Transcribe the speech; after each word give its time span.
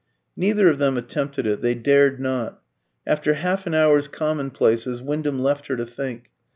Neither 0.35 0.67
of 0.67 0.79
them 0.79 0.97
attempted 0.97 1.45
it, 1.45 1.61
they 1.61 1.75
dared 1.75 2.19
not. 2.19 2.59
After 3.05 3.35
half 3.35 3.67
an 3.67 3.75
hour's 3.75 4.07
commonplaces 4.07 4.99
Wyndham 4.99 5.37
left 5.43 5.67
her 5.67 5.75
to 5.77 5.85
think. 5.85 6.31